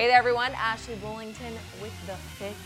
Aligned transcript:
Hey 0.00 0.06
there, 0.06 0.16
everyone. 0.16 0.52
Ashley 0.52 0.94
Bullington 0.94 1.52
with 1.82 1.92
the 2.06 2.14
fifth 2.14 2.56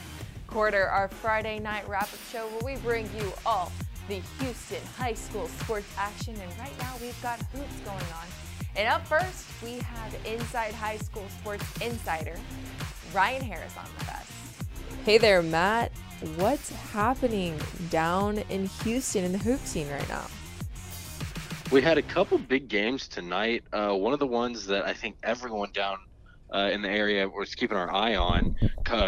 quarter, 0.47 0.87
our 0.87 1.09
Friday 1.09 1.59
night 1.59 1.83
wrap 1.89 2.05
up 2.05 2.21
show 2.31 2.47
where 2.47 2.77
we 2.77 2.81
bring 2.81 3.11
you 3.19 3.33
all 3.45 3.73
the 4.07 4.23
Houston 4.39 4.79
High 4.97 5.15
School 5.15 5.49
sports 5.49 5.93
action. 5.99 6.37
And 6.41 6.59
right 6.61 6.79
now, 6.79 6.95
we've 7.01 7.21
got 7.23 7.41
hoops 7.47 7.81
going 7.81 7.97
on. 7.97 8.29
And 8.77 8.87
up 8.87 9.05
first, 9.09 9.47
we 9.65 9.79
have 9.79 10.17
Inside 10.25 10.75
High 10.75 10.99
School 10.99 11.27
Sports 11.41 11.65
Insider, 11.81 12.37
Ryan 13.13 13.43
Harris, 13.43 13.77
on 13.77 13.87
with 13.99 14.09
us. 14.11 14.97
Hey 15.05 15.19
there, 15.19 15.43
Matt. 15.43 15.91
What's 16.37 16.71
happening 16.71 17.59
down 17.91 18.39
in 18.49 18.67
Houston 18.85 19.25
in 19.25 19.33
the 19.33 19.39
hoop 19.39 19.59
scene 19.59 19.91
right 19.91 20.09
now? 20.09 20.27
We 21.73 21.83
had 21.83 21.99
a 21.99 22.03
couple 22.03 22.39
big 22.39 22.69
games 22.69 23.09
tonight. 23.09 23.65
Uh, 23.73 23.93
one 23.93 24.13
of 24.13 24.21
the 24.21 24.27
ones 24.29 24.67
that 24.67 24.87
I 24.87 24.93
think 24.93 25.17
everyone 25.25 25.71
down 25.73 25.99
uh, 26.53 26.71
in 26.73 26.83
the 26.83 26.91
area 26.91 27.29
was 27.29 27.55
keeping 27.55 27.77
our 27.77 27.93
eye 27.93 28.17
on 28.17 28.51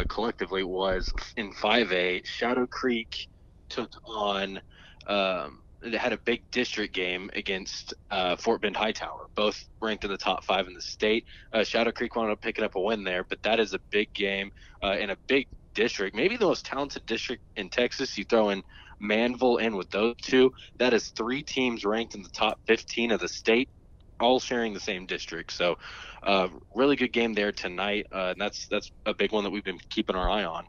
collectively 0.09 0.65
was 0.65 1.13
in 1.37 1.53
5A. 1.53 2.27
Shadow 2.27 2.67
Creek 2.67 3.29
took 3.69 3.91
on. 4.05 4.61
Um, 5.07 5.63
they 5.83 5.97
had 5.99 6.13
a 6.13 6.19
big 6.19 6.43
district 6.51 6.95
game 6.95 7.31
against 7.35 7.95
uh, 8.11 8.37
Fort 8.37 8.63
Bend 8.63 8.77
Hightower, 8.77 9.29
both 9.37 9.63
ranked 9.81 10.05
in 10.05 10.11
the 10.11 10.17
top 10.17 10.45
five 10.45 10.67
in 10.67 10.75
the 10.75 10.81
state. 10.81 11.25
Uh, 11.53 11.63
Shadow 11.63 11.93
Creek 11.93 12.17
wound 12.17 12.33
up 12.33 12.41
picking 12.41 12.65
up 12.65 12.75
a 12.75 12.81
win 12.81 13.05
there, 13.05 13.25
but 13.29 13.43
that 13.43 13.61
is 13.61 13.75
a 13.75 13.79
big 13.91 14.13
game 14.15 14.51
uh, 14.83 14.97
in 14.99 15.11
a 15.11 15.17
big 15.29 15.47
district, 15.75 16.17
maybe 16.17 16.37
the 16.37 16.47
most 16.47 16.65
talented 16.65 17.05
district 17.07 17.43
in 17.57 17.69
Texas. 17.69 18.17
You 18.17 18.25
throw 18.25 18.49
in 18.49 18.63
Manvel 19.01 19.61
in 19.61 19.77
with 19.77 19.91
those 19.91 20.15
two, 20.23 20.51
that 20.79 20.95
is 20.95 21.11
three 21.11 21.43
teams 21.43 21.85
ranked 21.85 22.15
in 22.15 22.23
the 22.23 22.31
top 22.31 22.59
15 22.67 23.11
of 23.11 23.21
the 23.21 23.29
state 23.29 23.69
all 24.21 24.41
sharing 24.41 24.73
the 24.73 24.81
same 24.81 25.07
district. 25.07 25.53
So, 25.53 25.79
uh, 26.23 26.49
really 26.75 26.97
good 26.97 27.13
game 27.13 27.35
there 27.35 27.53
tonight, 27.53 28.07
uh, 28.13 28.31
and 28.31 28.41
that's 28.41 28.67
that's 28.67 28.91
a 29.05 29.15
big 29.15 29.33
one 29.33 29.45
that 29.45 29.51
we've 29.51 29.65
been 29.65 29.81
keeping 29.91 30.17
our 30.17 30.29
eye 30.29 30.45
on. 30.45 30.67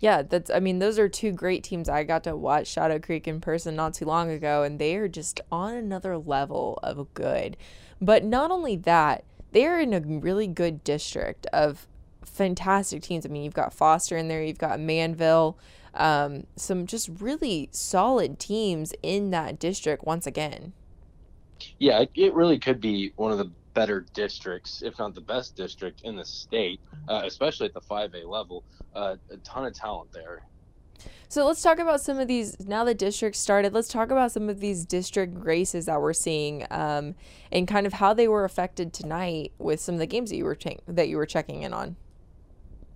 Yeah, 0.00 0.22
that's. 0.22 0.50
I 0.50 0.60
mean, 0.60 0.78
those 0.78 0.98
are 0.98 1.08
two 1.08 1.32
great 1.32 1.62
teams. 1.62 1.88
I 1.88 2.04
got 2.04 2.24
to 2.24 2.36
watch 2.36 2.66
Shadow 2.66 2.98
Creek 2.98 3.28
in 3.28 3.40
person 3.40 3.76
not 3.76 3.94
too 3.94 4.04
long 4.04 4.30
ago, 4.30 4.62
and 4.62 4.78
they 4.78 4.96
are 4.96 5.08
just 5.08 5.40
on 5.50 5.74
another 5.74 6.18
level 6.18 6.78
of 6.82 7.12
good. 7.14 7.56
But 8.00 8.24
not 8.24 8.50
only 8.50 8.76
that, 8.76 9.24
they 9.52 9.66
are 9.66 9.78
in 9.78 9.92
a 9.94 10.00
really 10.00 10.48
good 10.48 10.82
district 10.82 11.46
of 11.52 11.86
fantastic 12.24 13.02
teams. 13.02 13.24
I 13.24 13.28
mean, 13.28 13.44
you've 13.44 13.54
got 13.54 13.72
Foster 13.72 14.16
in 14.16 14.26
there, 14.26 14.42
you've 14.42 14.58
got 14.58 14.80
Manvel, 14.80 15.54
um, 15.94 16.46
some 16.56 16.86
just 16.86 17.08
really 17.20 17.68
solid 17.70 18.38
teams 18.38 18.94
in 19.02 19.30
that 19.30 19.58
district 19.58 20.04
once 20.04 20.26
again 20.26 20.72
yeah, 21.78 22.04
it 22.14 22.34
really 22.34 22.58
could 22.58 22.80
be 22.80 23.12
one 23.16 23.32
of 23.32 23.38
the 23.38 23.50
better 23.74 24.04
districts, 24.12 24.82
if 24.82 24.98
not 24.98 25.14
the 25.14 25.20
best 25.20 25.56
district 25.56 26.02
in 26.02 26.16
the 26.16 26.24
state, 26.24 26.80
uh, 27.08 27.22
especially 27.24 27.66
at 27.66 27.74
the 27.74 27.80
5A 27.80 28.26
level. 28.26 28.64
Uh, 28.94 29.16
a 29.30 29.36
ton 29.38 29.64
of 29.64 29.74
talent 29.74 30.12
there. 30.12 30.42
So 31.28 31.46
let's 31.46 31.62
talk 31.62 31.78
about 31.78 32.02
some 32.02 32.18
of 32.18 32.28
these. 32.28 32.60
Now 32.60 32.84
the 32.84 32.94
district 32.94 33.36
started, 33.36 33.72
let's 33.72 33.88
talk 33.88 34.10
about 34.10 34.32
some 34.32 34.50
of 34.50 34.60
these 34.60 34.84
district 34.84 35.34
races 35.38 35.86
that 35.86 36.00
we're 36.00 36.12
seeing, 36.12 36.66
um, 36.70 37.14
and 37.50 37.66
kind 37.66 37.86
of 37.86 37.94
how 37.94 38.12
they 38.12 38.28
were 38.28 38.44
affected 38.44 38.92
tonight 38.92 39.52
with 39.58 39.80
some 39.80 39.94
of 39.94 39.98
the 39.98 40.06
games 40.06 40.28
that 40.28 40.36
you 40.36 40.44
were 40.44 40.58
that 40.86 41.08
you 41.08 41.16
were 41.16 41.26
checking 41.26 41.62
in 41.62 41.72
on. 41.72 41.96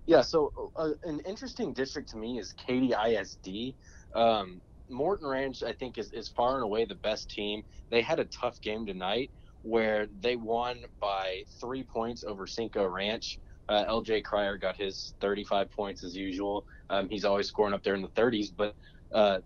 Yeah, 0.05 0.21
so 0.21 0.71
uh, 0.75 0.91
an 1.03 1.19
interesting 1.21 1.73
district 1.73 2.09
to 2.09 2.17
me 2.17 2.37
is 2.37 2.53
Katy 2.53 2.93
ISD. 2.93 3.73
Um, 4.13 4.61
Morton 4.89 5.27
Ranch, 5.27 5.63
I 5.63 5.73
think, 5.73 5.97
is, 5.97 6.11
is 6.11 6.27
far 6.29 6.55
and 6.55 6.63
away 6.63 6.85
the 6.85 6.95
best 6.95 7.29
team. 7.29 7.63
They 7.89 8.01
had 8.01 8.19
a 8.19 8.25
tough 8.25 8.61
game 8.61 8.85
tonight 8.85 9.31
where 9.61 10.07
they 10.21 10.35
won 10.35 10.85
by 10.99 11.43
three 11.59 11.83
points 11.83 12.23
over 12.23 12.47
Cinco 12.47 12.85
Ranch. 12.85 13.39
Uh, 13.69 13.85
LJ 13.85 14.23
Cryer 14.23 14.57
got 14.57 14.77
his 14.77 15.13
35 15.19 15.69
points 15.71 16.03
as 16.03 16.15
usual. 16.15 16.65
Um, 16.89 17.09
he's 17.09 17.25
always 17.25 17.47
scoring 17.47 17.73
up 17.73 17.83
there 17.83 17.95
in 17.95 18.01
the 18.01 18.07
30s, 18.09 18.47
but 18.55 18.75
uh, 19.13 19.39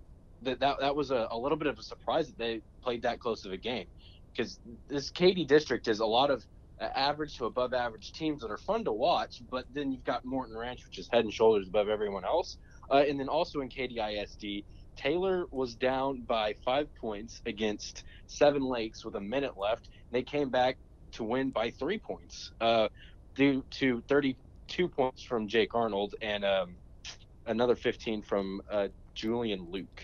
that, 0.43 0.59
that 0.59 0.79
that 0.79 0.95
was 0.95 1.11
a, 1.11 1.27
a 1.31 1.37
little 1.37 1.57
bit 1.57 1.67
of 1.67 1.79
a 1.79 1.83
surprise 1.83 2.27
that 2.27 2.37
they 2.37 2.61
played 2.83 3.01
that 3.03 3.19
close 3.19 3.45
of 3.45 3.51
a 3.51 3.57
game 3.57 3.87
because 4.31 4.59
this 4.87 5.09
Katy 5.09 5.45
district 5.45 5.87
is 5.87 5.99
a 5.99 6.05
lot 6.05 6.29
of 6.29 6.45
uh, 6.79 6.85
average 6.95 7.37
to 7.37 7.45
above 7.45 7.73
average 7.73 8.11
teams 8.13 8.41
that 8.41 8.51
are 8.51 8.57
fun 8.57 8.83
to 8.85 8.91
watch, 8.91 9.41
but 9.49 9.65
then 9.73 9.91
you've 9.91 10.03
got 10.03 10.25
Morton 10.25 10.57
Ranch, 10.57 10.85
which 10.85 10.97
is 10.97 11.07
head 11.11 11.23
and 11.23 11.33
shoulders 11.33 11.67
above 11.67 11.89
everyone 11.89 12.25
else, 12.25 12.57
uh, 12.89 13.03
and 13.07 13.19
then 13.19 13.29
also 13.29 13.61
in 13.61 13.69
Katy 13.69 13.99
ISD, 13.99 14.65
Taylor 15.01 15.47
was 15.51 15.73
down 15.75 16.21
by 16.21 16.55
five 16.63 16.93
points 16.95 17.41
against 17.45 18.03
Seven 18.27 18.63
Lakes 18.63 19.03
with 19.03 19.15
a 19.15 19.21
minute 19.21 19.57
left. 19.57 19.87
And 19.87 20.11
They 20.11 20.21
came 20.21 20.49
back 20.49 20.77
to 21.13 21.23
win 21.23 21.49
by 21.49 21.71
three 21.71 21.97
points, 21.97 22.51
uh, 22.61 22.87
due 23.35 23.63
to 23.71 24.01
32 24.07 24.87
points 24.87 25.23
from 25.23 25.47
Jake 25.47 25.73
Arnold 25.73 26.15
and 26.21 26.45
um, 26.45 26.75
another 27.47 27.75
15 27.75 28.21
from 28.21 28.61
uh, 28.69 28.89
Julian 29.15 29.67
Luke. 29.71 30.03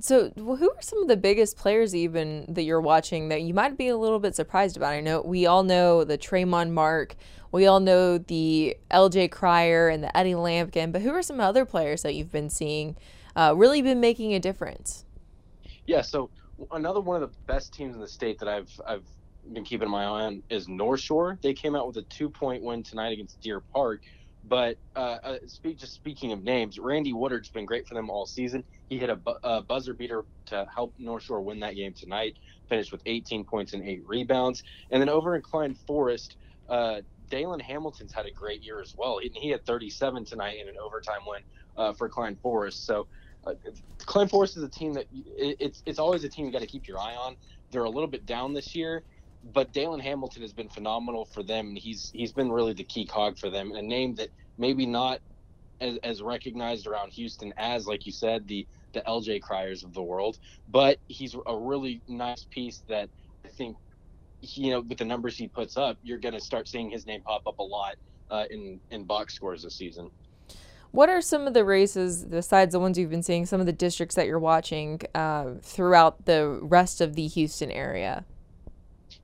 So, 0.00 0.30
who 0.36 0.70
are 0.70 0.82
some 0.82 1.02
of 1.02 1.08
the 1.08 1.18
biggest 1.18 1.58
players 1.58 1.94
even 1.94 2.46
that 2.48 2.62
you're 2.62 2.80
watching 2.80 3.28
that 3.28 3.42
you 3.42 3.52
might 3.52 3.76
be 3.76 3.88
a 3.88 3.96
little 3.96 4.18
bit 4.18 4.34
surprised 4.34 4.76
about? 4.76 4.94
I 4.94 5.00
know 5.00 5.20
we 5.20 5.44
all 5.44 5.62
know 5.62 6.02
the 6.02 6.16
Tramon 6.16 6.70
Mark, 6.70 7.14
we 7.52 7.66
all 7.66 7.78
know 7.78 8.16
the 8.16 8.76
LJ 8.90 9.30
Cryer 9.30 9.88
and 9.88 10.02
the 10.02 10.16
Eddie 10.16 10.32
Lampkin, 10.32 10.92
but 10.92 11.02
who 11.02 11.10
are 11.10 11.22
some 11.22 11.40
other 11.40 11.66
players 11.66 12.02
that 12.02 12.14
you've 12.14 12.32
been 12.32 12.48
seeing 12.48 12.96
uh, 13.36 13.54
really 13.56 13.82
been 13.82 14.00
making 14.00 14.34
a 14.34 14.40
difference. 14.40 15.04
Yeah. 15.86 16.02
So 16.02 16.30
another 16.70 17.00
one 17.00 17.22
of 17.22 17.28
the 17.28 17.36
best 17.46 17.72
teams 17.72 17.94
in 17.94 18.00
the 18.00 18.08
state 18.08 18.38
that 18.40 18.48
I've 18.48 18.70
I've 18.86 19.06
been 19.52 19.64
keeping 19.64 19.90
my 19.90 20.04
eye 20.04 20.24
on 20.26 20.42
is 20.50 20.68
North 20.68 21.00
Shore. 21.00 21.38
They 21.42 21.54
came 21.54 21.74
out 21.74 21.86
with 21.86 21.96
a 21.96 22.02
two 22.02 22.30
point 22.30 22.62
win 22.62 22.82
tonight 22.82 23.12
against 23.12 23.40
Deer 23.40 23.60
Park. 23.60 24.02
But 24.44 24.78
uh, 24.96 25.18
uh, 25.22 25.36
speak, 25.46 25.78
just 25.78 25.94
speaking 25.94 26.32
of 26.32 26.42
names, 26.42 26.78
Randy 26.78 27.12
Woodard's 27.12 27.48
been 27.50 27.64
great 27.64 27.86
for 27.86 27.94
them 27.94 28.10
all 28.10 28.26
season. 28.26 28.64
He 28.88 28.98
hit 28.98 29.08
a, 29.08 29.16
bu- 29.16 29.38
a 29.44 29.62
buzzer 29.62 29.94
beater 29.94 30.24
to 30.46 30.66
help 30.74 30.94
North 30.98 31.22
Shore 31.22 31.40
win 31.42 31.60
that 31.60 31.76
game 31.76 31.94
tonight. 31.94 32.36
Finished 32.68 32.90
with 32.90 33.02
18 33.06 33.44
points 33.44 33.72
and 33.72 33.86
eight 33.86 34.02
rebounds. 34.04 34.64
And 34.90 35.00
then 35.00 35.08
over 35.08 35.36
in 35.36 35.42
Klein 35.42 35.74
Forest, 35.86 36.36
uh, 36.68 37.02
Dalen 37.32 37.60
Hamilton's 37.60 38.12
had 38.12 38.26
a 38.26 38.30
great 38.30 38.62
year 38.62 38.78
as 38.82 38.94
well. 38.94 39.18
He, 39.18 39.32
he 39.34 39.48
had 39.48 39.64
37 39.64 40.26
tonight 40.26 40.58
in 40.60 40.68
an 40.68 40.74
overtime 40.84 41.22
win 41.26 41.40
uh, 41.78 41.94
for 41.94 42.06
Klein 42.06 42.36
Forest. 42.36 42.84
So 42.84 43.06
uh, 43.46 43.54
Klein 44.04 44.28
Forest 44.28 44.58
is 44.58 44.62
a 44.62 44.68
team 44.68 44.92
that 44.92 45.06
it, 45.10 45.56
it's 45.58 45.82
it's 45.86 45.98
always 45.98 46.24
a 46.24 46.28
team 46.28 46.44
you 46.44 46.52
got 46.52 46.60
to 46.60 46.66
keep 46.66 46.86
your 46.86 46.98
eye 46.98 47.14
on. 47.14 47.36
They're 47.70 47.84
a 47.84 47.90
little 47.90 48.06
bit 48.06 48.26
down 48.26 48.52
this 48.52 48.74
year, 48.74 49.02
but 49.54 49.72
Dalen 49.72 50.00
Hamilton 50.00 50.42
has 50.42 50.52
been 50.52 50.68
phenomenal 50.68 51.24
for 51.24 51.42
them, 51.42 51.68
and 51.68 51.78
he's 51.78 52.10
he's 52.12 52.32
been 52.32 52.52
really 52.52 52.74
the 52.74 52.84
key 52.84 53.06
cog 53.06 53.38
for 53.38 53.48
them. 53.48 53.72
A 53.72 53.80
name 53.80 54.14
that 54.16 54.28
maybe 54.58 54.84
not 54.84 55.20
as, 55.80 55.96
as 56.04 56.20
recognized 56.20 56.86
around 56.86 57.12
Houston 57.12 57.54
as, 57.56 57.86
like 57.86 58.04
you 58.04 58.12
said, 58.12 58.46
the 58.46 58.66
the 58.92 59.00
LJ 59.08 59.40
Cryers 59.40 59.84
of 59.84 59.94
the 59.94 60.02
world, 60.02 60.38
but 60.68 60.98
he's 61.08 61.34
a 61.46 61.56
really 61.56 62.02
nice 62.08 62.46
piece 62.50 62.82
that 62.88 63.08
I 63.46 63.48
think 63.48 63.78
you 64.42 64.70
know 64.70 64.80
with 64.80 64.98
the 64.98 65.04
numbers 65.04 65.36
he 65.36 65.48
puts 65.48 65.76
up, 65.76 65.96
you're 66.02 66.18
going 66.18 66.34
to 66.34 66.40
start 66.40 66.68
seeing 66.68 66.90
his 66.90 67.06
name 67.06 67.22
pop 67.22 67.46
up 67.46 67.58
a 67.58 67.62
lot 67.62 67.96
uh, 68.30 68.44
in 68.50 68.80
in 68.90 69.04
box 69.04 69.34
scores 69.34 69.62
this 69.62 69.74
season. 69.74 70.10
What 70.90 71.08
are 71.08 71.22
some 71.22 71.46
of 71.46 71.54
the 71.54 71.64
races, 71.64 72.24
besides 72.26 72.72
the 72.72 72.80
ones 72.80 72.98
you've 72.98 73.08
been 73.08 73.22
seeing, 73.22 73.46
some 73.46 73.60
of 73.60 73.66
the 73.66 73.72
districts 73.72 74.14
that 74.16 74.26
you're 74.26 74.38
watching 74.38 75.00
uh, 75.14 75.52
throughout 75.62 76.26
the 76.26 76.58
rest 76.60 77.00
of 77.00 77.14
the 77.14 77.26
Houston 77.28 77.70
area? 77.70 78.26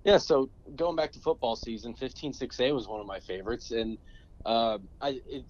Yeah, 0.02 0.16
so 0.16 0.48
going 0.76 0.96
back 0.96 1.12
to 1.12 1.18
football 1.18 1.56
season, 1.56 1.92
15-6A 1.92 2.72
was 2.72 2.88
one 2.88 3.00
of 3.00 3.06
my 3.06 3.20
favorites, 3.20 3.70
and 3.72 3.98
uh, 4.46 4.78
I 5.02 5.20
it, 5.28 5.44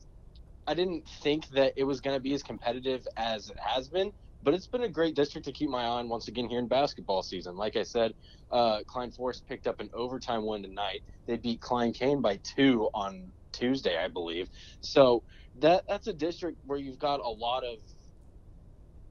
I 0.66 0.74
didn't 0.74 1.08
think 1.22 1.48
that 1.50 1.74
it 1.76 1.84
was 1.84 2.00
going 2.00 2.16
to 2.16 2.20
be 2.20 2.34
as 2.34 2.42
competitive 2.42 3.06
as 3.16 3.50
it 3.50 3.58
has 3.58 3.88
been, 3.88 4.12
but 4.42 4.54
it's 4.54 4.66
been 4.66 4.82
a 4.82 4.88
great 4.88 5.16
district 5.16 5.46
to 5.46 5.52
keep 5.52 5.70
my 5.70 5.82
eye 5.82 5.88
on 5.88 6.08
once 6.08 6.28
again 6.28 6.48
here 6.48 6.58
in 6.58 6.68
basketball 6.68 7.22
season. 7.22 7.56
Like 7.56 7.76
I 7.76 7.82
said, 7.82 8.12
uh, 8.50 8.80
Klein 8.86 9.10
Forest 9.10 9.46
picked 9.48 9.66
up 9.66 9.80
an 9.80 9.90
overtime 9.92 10.46
win 10.46 10.62
tonight. 10.62 11.02
They 11.26 11.36
beat 11.36 11.60
Klein 11.60 11.92
Cain 11.92 12.20
by 12.20 12.40
two 12.44 12.88
on 12.94 13.32
Tuesday, 13.52 13.96
I 13.98 14.08
believe. 14.08 14.48
So 14.80 15.24
that 15.56 15.84
that's 15.88 16.06
a 16.06 16.12
district 16.12 16.58
where 16.64 16.78
you've 16.78 16.98
got 16.98 17.20
a 17.20 17.28
lot 17.28 17.64
of 17.64 17.78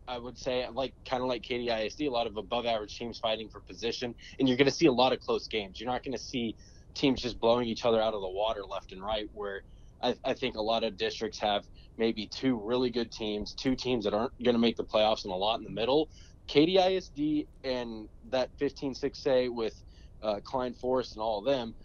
I 0.08 0.18
would 0.18 0.38
say 0.38 0.66
like 0.72 0.94
kind 1.08 1.22
of 1.22 1.28
like 1.28 1.44
Katy 1.44 1.70
ISD, 1.70 2.02
a 2.04 2.10
lot 2.10 2.28
of 2.28 2.38
above 2.38 2.66
average 2.66 2.98
teams 2.98 3.20
fighting 3.20 3.50
for 3.50 3.62
position, 3.62 4.16
and 4.40 4.48
you're 4.48 4.58
going 4.58 4.70
to 4.70 4.76
see 4.76 4.86
a 4.86 4.92
lot 4.92 5.12
of 5.14 5.20
close 5.20 5.48
games. 5.48 5.80
You're 5.80 5.92
not 5.92 6.04
going 6.04 6.16
to 6.16 6.24
see 6.24 6.56
teams 6.96 7.22
just 7.22 7.40
blowing 7.40 7.68
each 7.68 7.86
other 7.86 8.02
out 8.02 8.14
of 8.14 8.22
the 8.22 8.30
water 8.30 8.64
left 8.66 8.94
and 8.94 9.04
right. 9.04 9.28
Where 9.34 9.64
I, 10.02 10.16
I 10.24 10.34
think 10.34 10.56
a 10.56 10.62
lot 10.62 10.84
of 10.84 10.98
districts 10.98 11.40
have 11.40 11.66
maybe 11.98 12.28
two 12.28 12.60
really 12.64 12.90
good 12.90 13.12
teams, 13.12 13.54
two 13.54 13.76
teams 13.76 14.06
that 14.06 14.14
aren't 14.14 14.42
going 14.44 14.56
to 14.56 14.60
make 14.60 14.78
the 14.78 14.84
playoffs, 14.84 15.24
and 15.24 15.34
a 15.34 15.36
lot 15.36 15.58
in 15.60 15.64
the 15.64 15.72
middle. 15.72 16.10
Katy 16.48 16.78
ISD 16.78 17.48
and 17.64 18.08
that 18.30 18.56
15-6A 18.58 19.54
with 19.54 19.84
uh, 20.24 20.40
Klein 20.44 20.74
Forest 20.74 21.14
and 21.14 21.22
all 21.22 21.40
of 21.40 21.46
them 21.46 21.76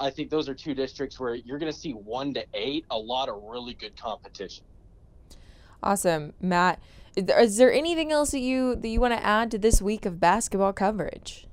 I 0.00 0.10
think 0.10 0.30
those 0.30 0.48
are 0.48 0.54
two 0.54 0.74
districts 0.74 1.18
where 1.18 1.34
you're 1.34 1.58
going 1.58 1.72
to 1.72 1.78
see 1.78 1.92
one 1.92 2.34
to 2.34 2.44
eight, 2.54 2.84
a 2.90 2.98
lot 2.98 3.28
of 3.28 3.42
really 3.42 3.74
good 3.74 3.96
competition. 3.96 4.64
Awesome, 5.82 6.34
Matt. 6.40 6.80
Is 7.16 7.56
there 7.56 7.72
anything 7.72 8.12
else 8.12 8.30
that 8.30 8.40
you 8.40 8.76
that 8.76 8.88
you 8.88 9.00
want 9.00 9.14
to 9.14 9.24
add 9.24 9.50
to 9.50 9.58
this 9.58 9.82
week 9.82 10.06
of 10.06 10.20
basketball 10.20 10.72
coverage? 10.72 11.46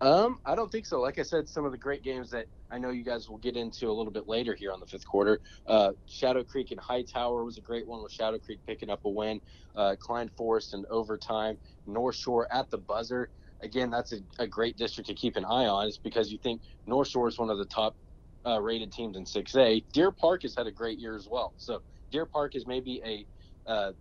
Um, 0.00 0.40
I 0.44 0.54
don't 0.54 0.72
think 0.72 0.86
so. 0.86 1.00
Like 1.00 1.18
I 1.18 1.22
said, 1.22 1.48
some 1.48 1.64
of 1.64 1.70
the 1.70 1.78
great 1.78 2.02
games 2.02 2.30
that 2.30 2.46
I 2.74 2.78
know 2.78 2.90
you 2.90 3.04
guys 3.04 3.28
will 3.28 3.38
get 3.38 3.56
into 3.56 3.88
a 3.88 3.92
little 3.92 4.12
bit 4.12 4.26
later 4.26 4.56
here 4.56 4.72
on 4.72 4.80
the 4.80 4.86
fifth 4.86 5.06
quarter. 5.06 5.40
Uh, 5.64 5.92
Shadow 6.06 6.42
Creek 6.42 6.72
and 6.72 6.80
Hightower 6.80 7.44
was 7.44 7.56
a 7.56 7.60
great 7.60 7.86
one 7.86 8.02
with 8.02 8.10
Shadow 8.10 8.38
Creek 8.40 8.58
picking 8.66 8.90
up 8.90 9.04
a 9.04 9.08
win. 9.08 9.40
Uh, 9.76 9.94
Klein 10.00 10.28
Forest 10.36 10.74
in 10.74 10.84
overtime. 10.90 11.56
North 11.86 12.16
Shore 12.16 12.48
at 12.52 12.68
the 12.70 12.78
buzzer. 12.78 13.30
Again, 13.62 13.90
that's 13.90 14.12
a, 14.12 14.18
a 14.40 14.48
great 14.48 14.76
district 14.76 15.08
to 15.08 15.14
keep 15.14 15.36
an 15.36 15.44
eye 15.44 15.66
on. 15.66 15.86
It's 15.86 15.98
because 15.98 16.32
you 16.32 16.38
think 16.38 16.62
North 16.84 17.06
Shore 17.06 17.28
is 17.28 17.38
one 17.38 17.48
of 17.48 17.58
the 17.58 17.64
top 17.64 17.96
uh, 18.44 18.60
rated 18.60 18.90
teams 18.92 19.16
in 19.16 19.24
6A. 19.24 19.84
Deer 19.92 20.10
Park 20.10 20.42
has 20.42 20.56
had 20.56 20.66
a 20.66 20.72
great 20.72 20.98
year 20.98 21.14
as 21.14 21.28
well. 21.30 21.54
So 21.56 21.80
Deer 22.10 22.26
Park 22.26 22.56
is 22.56 22.66
maybe 22.66 23.00
a 23.06 23.70
uh, 23.70 23.92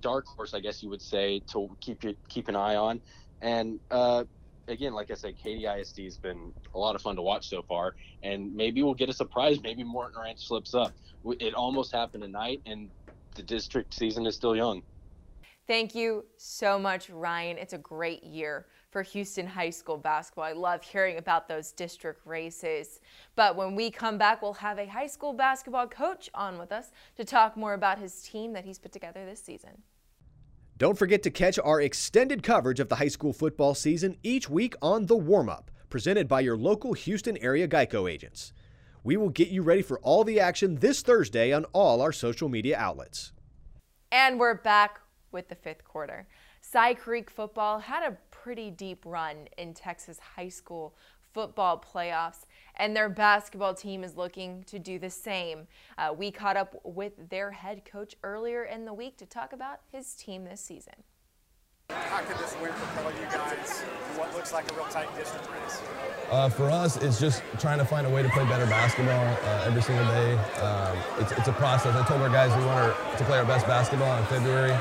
dark 0.00 0.24
horse, 0.36 0.54
I 0.54 0.60
guess 0.60 0.84
you 0.84 0.88
would 0.88 1.02
say, 1.02 1.42
to 1.50 1.68
keep 1.80 2.04
keep 2.28 2.46
an 2.46 2.54
eye 2.54 2.76
on. 2.76 3.00
And 3.42 3.80
uh, 3.90 4.24
again, 4.70 4.94
like 4.94 5.10
I 5.10 5.14
said, 5.14 5.36
Katy 5.36 5.66
ISD 5.66 6.00
has 6.00 6.16
been 6.16 6.52
a 6.74 6.78
lot 6.78 6.94
of 6.94 7.02
fun 7.02 7.16
to 7.16 7.22
watch 7.22 7.48
so 7.48 7.62
far, 7.62 7.94
and 8.22 8.54
maybe 8.54 8.82
we'll 8.82 8.94
get 8.94 9.08
a 9.08 9.12
surprise. 9.12 9.60
Maybe 9.62 9.84
Morton 9.84 10.20
Ranch 10.20 10.46
slips 10.46 10.74
up. 10.74 10.92
It 11.38 11.54
almost 11.54 11.92
happened 11.92 12.22
tonight, 12.22 12.62
and 12.66 12.88
the 13.34 13.42
district 13.42 13.94
season 13.94 14.26
is 14.26 14.34
still 14.34 14.56
young. 14.56 14.82
Thank 15.66 15.94
you 15.94 16.24
so 16.36 16.78
much, 16.78 17.10
Ryan. 17.10 17.56
It's 17.58 17.74
a 17.74 17.78
great 17.78 18.24
year 18.24 18.66
for 18.90 19.02
Houston 19.02 19.46
High 19.46 19.70
School 19.70 19.98
basketball. 19.98 20.44
I 20.44 20.52
love 20.52 20.82
hearing 20.82 21.18
about 21.18 21.46
those 21.46 21.70
district 21.70 22.26
races. 22.26 23.00
But 23.36 23.54
when 23.54 23.76
we 23.76 23.88
come 23.90 24.18
back, 24.18 24.42
we'll 24.42 24.54
have 24.54 24.78
a 24.80 24.86
high 24.86 25.06
school 25.06 25.32
basketball 25.32 25.86
coach 25.86 26.28
on 26.34 26.58
with 26.58 26.72
us 26.72 26.90
to 27.16 27.24
talk 27.24 27.56
more 27.56 27.74
about 27.74 28.00
his 28.00 28.22
team 28.22 28.52
that 28.54 28.64
he's 28.64 28.80
put 28.80 28.90
together 28.90 29.24
this 29.24 29.42
season. 29.42 29.82
Don't 30.80 30.96
forget 30.96 31.22
to 31.24 31.30
catch 31.30 31.58
our 31.58 31.78
extended 31.78 32.42
coverage 32.42 32.80
of 32.80 32.88
the 32.88 32.96
high 32.96 33.08
school 33.08 33.34
football 33.34 33.74
season 33.74 34.16
each 34.22 34.48
week 34.48 34.74
on 34.80 35.04
The 35.04 35.14
Warm 35.14 35.50
Up, 35.50 35.70
presented 35.90 36.26
by 36.26 36.40
your 36.40 36.56
local 36.56 36.94
Houston 36.94 37.36
area 37.36 37.68
Geico 37.68 38.10
agents. 38.10 38.54
We 39.04 39.18
will 39.18 39.28
get 39.28 39.48
you 39.48 39.60
ready 39.60 39.82
for 39.82 40.00
all 40.00 40.24
the 40.24 40.40
action 40.40 40.76
this 40.76 41.02
Thursday 41.02 41.52
on 41.52 41.66
all 41.74 42.00
our 42.00 42.12
social 42.12 42.48
media 42.48 42.78
outlets. 42.78 43.34
And 44.10 44.40
we're 44.40 44.54
back 44.54 45.00
with 45.32 45.50
the 45.50 45.54
fifth 45.54 45.84
quarter. 45.84 46.26
Cy 46.62 46.94
Creek 46.94 47.28
football 47.28 47.80
had 47.80 48.10
a 48.10 48.16
pretty 48.30 48.70
deep 48.70 49.04
run 49.04 49.48
in 49.58 49.74
Texas 49.74 50.18
high 50.18 50.48
school 50.48 50.94
football 51.32 51.82
playoffs, 51.94 52.44
and 52.76 52.96
their 52.96 53.08
basketball 53.08 53.74
team 53.74 54.04
is 54.04 54.16
looking 54.16 54.64
to 54.64 54.78
do 54.78 54.98
the 54.98 55.10
same. 55.10 55.66
Uh, 55.98 56.14
we 56.16 56.30
caught 56.30 56.56
up 56.56 56.80
with 56.84 57.12
their 57.30 57.50
head 57.50 57.84
coach 57.84 58.14
earlier 58.22 58.64
in 58.64 58.84
the 58.84 58.94
week 58.94 59.16
to 59.18 59.26
talk 59.26 59.52
about 59.52 59.80
his 59.90 60.14
team 60.14 60.44
this 60.44 60.60
season. 60.60 60.94
How 61.90 62.20
could 62.20 62.38
this 62.38 62.56
win 62.62 62.72
propel 62.72 63.10
you 63.12 63.26
guys 63.32 63.82
in 63.82 64.18
what 64.18 64.32
looks 64.34 64.52
like 64.52 64.70
a 64.70 64.74
real 64.74 64.86
tight 64.86 65.08
district 65.16 65.48
race? 65.50 65.82
Uh, 66.30 66.48
for 66.48 66.70
us, 66.70 66.96
it's 66.98 67.18
just 67.18 67.42
trying 67.58 67.78
to 67.78 67.84
find 67.84 68.06
a 68.06 68.10
way 68.10 68.22
to 68.22 68.28
play 68.28 68.44
better 68.44 68.66
basketball 68.66 69.36
uh, 69.42 69.64
every 69.66 69.82
single 69.82 70.04
day. 70.06 70.36
Um, 70.60 70.96
it's, 71.18 71.32
it's 71.32 71.48
a 71.48 71.52
process. 71.52 71.96
I 71.96 72.06
told 72.06 72.22
our 72.22 72.28
guys 72.28 72.56
we 72.56 72.64
want 72.64 72.78
our, 72.78 73.16
to 73.18 73.24
play 73.24 73.38
our 73.38 73.44
best 73.44 73.66
basketball 73.66 74.16
in 74.18 74.24
February. 74.26 74.76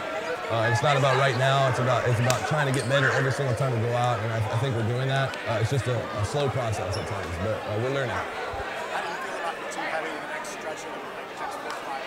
Uh, 0.49 0.67
it's 0.71 0.81
not 0.81 0.97
about 0.97 1.15
right 1.17 1.37
now. 1.37 1.69
It's 1.69 1.77
about 1.77 2.09
it's 2.09 2.19
about 2.19 2.47
trying 2.47 2.65
to 2.65 2.73
get 2.73 2.89
better 2.89 3.11
every 3.11 3.31
single 3.31 3.53
time 3.55 3.71
we 3.71 3.85
go 3.87 3.95
out, 3.95 4.19
and 4.19 4.33
I, 4.33 4.37
I 4.37 4.57
think 4.57 4.75
we're 4.75 4.87
doing 4.87 5.07
that. 5.07 5.37
Uh, 5.47 5.59
it's 5.61 5.69
just 5.69 5.85
a, 5.85 5.95
a, 6.17 6.25
slow 6.25 6.49
process 6.49 6.97
at 6.97 7.07
times, 7.07 7.35
but 7.43 7.61
uh, 7.67 7.79
we're 7.83 7.93
learning. 7.93 8.09
How 8.09 9.01
do 9.01 9.09
you 9.09 9.13
feel 9.13 9.37
about 9.37 9.59
your 9.59 9.69
team 9.69 9.83
having 9.83 10.11
the 10.11 10.27
next 10.33 10.49
stretch 10.49 10.81
of 10.81 10.97
like 11.13 11.29
four, 11.37 11.69
five, 11.85 12.01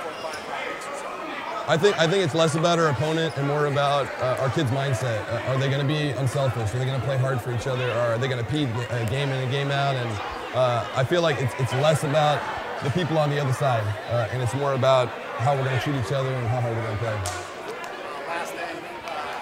four, 0.00 0.32
five, 0.32 0.40
five 0.40 0.68
weeks 0.72 0.86
or 0.88 0.96
so? 0.96 1.68
I 1.68 1.76
think 1.76 2.00
I 2.00 2.08
think 2.08 2.24
it's 2.24 2.34
less 2.34 2.54
about 2.54 2.78
our 2.78 2.88
opponent 2.88 3.36
and 3.36 3.46
more 3.46 3.66
about 3.66 4.06
uh, 4.22 4.40
our 4.40 4.48
kids' 4.48 4.70
mindset. 4.70 5.20
Uh, 5.28 5.52
are 5.52 5.58
they 5.58 5.68
going 5.68 5.86
to 5.86 5.86
be 5.86 6.16
unselfish? 6.16 6.74
Are 6.74 6.78
they 6.78 6.86
going 6.86 6.98
to 6.98 7.06
play 7.06 7.18
hard 7.18 7.42
for 7.42 7.52
each 7.52 7.66
other? 7.66 7.90
Or 7.90 8.14
are 8.14 8.18
they 8.18 8.28
going 8.28 8.42
to 8.42 8.48
compete 8.48 8.70
uh, 8.90 9.04
game 9.10 9.28
in 9.28 9.38
and 9.38 9.50
game 9.50 9.70
out? 9.70 9.96
And 9.96 10.08
I 10.56 11.04
feel 11.04 11.20
like 11.20 11.42
it's, 11.42 11.52
it's 11.58 11.72
less 11.74 12.04
about 12.04 12.40
the 12.84 12.90
people 12.90 13.16
on 13.18 13.30
the 13.30 13.40
other 13.40 13.52
side, 13.54 13.82
and 14.30 14.42
it's 14.42 14.54
more 14.54 14.74
about 14.74 15.08
how 15.40 15.56
we're 15.56 15.64
going 15.64 15.74
to 15.74 15.82
treat 15.82 15.96
each 15.96 16.12
other 16.12 16.28
and 16.28 16.46
how 16.48 16.60
hard 16.60 16.76
we're 16.76 16.82
going 16.84 16.98
to 16.98 17.02
play. 17.02 17.16
Last 18.28 18.52
thing, 18.52 18.76
uh, 19.08 19.40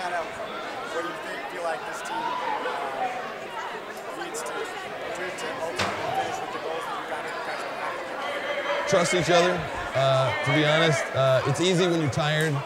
kind 0.00 0.14
of, 0.14 0.24
what 0.24 1.02
do 1.04 1.08
you 1.08 1.14
think, 1.28 1.38
feel 1.52 1.62
like 1.62 1.78
this 1.86 2.00
team 2.00 2.16
uh, 2.16 2.24
needs 4.24 4.40
to 4.40 4.48
do 4.48 4.64
to 4.64 5.46
ultimately 5.60 6.08
finish 6.16 6.40
with 6.40 6.52
the 6.56 6.62
goals 6.64 6.84
that 6.88 6.96
you 6.96 7.08
got 7.12 7.20
in 7.20 8.88
Trust 8.88 9.12
each 9.14 9.30
other. 9.30 9.60
Uh, 9.94 10.32
to 10.44 10.52
be 10.54 10.64
honest, 10.64 11.04
uh, 11.14 11.42
it's 11.46 11.60
easy 11.60 11.86
when 11.86 12.00
you're 12.00 12.10
tired 12.10 12.56